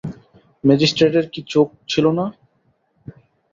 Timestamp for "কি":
1.33-1.41